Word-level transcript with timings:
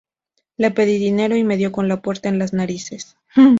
Le 0.57 0.71
pedí 0.71 0.97
dinero 0.97 1.35
y 1.35 1.43
me 1.43 1.57
dio 1.57 1.71
con 1.71 1.87
la 1.87 2.01
puerta 2.01 2.27
en 2.27 2.39
las 2.39 2.53
narices 2.53 3.19